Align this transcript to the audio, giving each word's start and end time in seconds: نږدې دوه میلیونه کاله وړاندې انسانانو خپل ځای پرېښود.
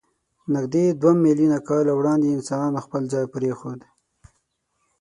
نږدې 0.53 0.85
دوه 1.01 1.13
میلیونه 1.23 1.57
کاله 1.69 1.93
وړاندې 1.95 2.27
انسانانو 2.37 2.83
خپل 2.85 3.01
ځای 3.13 3.25
پرېښود. 3.33 3.79